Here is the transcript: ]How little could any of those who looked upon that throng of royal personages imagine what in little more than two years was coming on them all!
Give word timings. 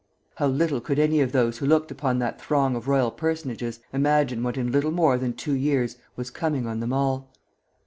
]How 0.37 0.47
little 0.47 0.81
could 0.81 0.97
any 0.97 1.21
of 1.21 1.31
those 1.31 1.59
who 1.59 1.67
looked 1.67 1.91
upon 1.91 2.17
that 2.17 2.41
throng 2.41 2.75
of 2.75 2.87
royal 2.87 3.11
personages 3.11 3.81
imagine 3.93 4.41
what 4.41 4.57
in 4.57 4.71
little 4.71 4.89
more 4.89 5.15
than 5.19 5.33
two 5.33 5.53
years 5.53 5.97
was 6.15 6.31
coming 6.31 6.65
on 6.65 6.79
them 6.79 6.91
all! 6.91 7.31